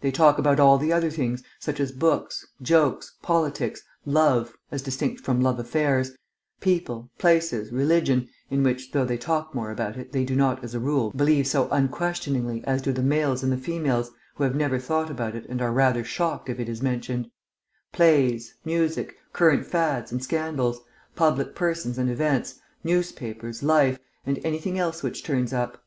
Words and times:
They 0.00 0.10
talk 0.10 0.36
about 0.38 0.58
all 0.58 0.78
the 0.78 0.92
other 0.92 1.10
things, 1.12 1.44
such 1.60 1.78
as 1.78 1.92
books, 1.92 2.44
jokes, 2.60 3.14
politics, 3.22 3.82
love 4.04 4.52
(as 4.72 4.82
distinct 4.82 5.20
from 5.20 5.40
love 5.40 5.60
affairs), 5.60 6.10
people, 6.60 7.08
places, 7.18 7.70
religion 7.70 8.28
(in 8.50 8.64
which, 8.64 8.90
though 8.90 9.04
they 9.04 9.16
talk 9.16 9.54
more 9.54 9.70
about 9.70 9.96
it, 9.96 10.10
they 10.10 10.24
do 10.24 10.34
not, 10.34 10.64
as 10.64 10.74
a 10.74 10.80
rule, 10.80 11.12
believe 11.14 11.46
so 11.46 11.68
unquestioningly 11.70 12.64
as 12.64 12.82
do 12.82 12.90
the 12.92 13.00
males 13.04 13.44
and 13.44 13.52
the 13.52 13.56
females, 13.56 14.10
who 14.34 14.42
have 14.42 14.56
never 14.56 14.80
thought 14.80 15.08
about 15.08 15.36
it 15.36 15.46
and 15.48 15.62
are 15.62 15.70
rather 15.72 16.02
shocked 16.02 16.48
if 16.48 16.58
it 16.58 16.68
is 16.68 16.82
mentioned), 16.82 17.30
plays, 17.92 18.56
music, 18.64 19.18
current 19.32 19.64
fads 19.64 20.10
and 20.10 20.20
scandals, 20.20 20.80
public 21.14 21.54
persons 21.54 21.96
and 21.96 22.10
events, 22.10 22.58
newspapers, 22.82 23.62
life, 23.62 24.00
and 24.26 24.40
anything 24.42 24.80
else 24.80 25.04
which 25.04 25.22
turns 25.22 25.52
up. 25.52 25.80